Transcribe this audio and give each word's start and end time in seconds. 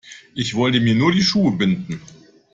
Ich 0.33 0.55
wollte 0.55 0.79
mir 0.81 0.95
nur 0.95 1.11
die 1.11 1.21
Schuhe 1.21 1.51
binden. 1.51 2.01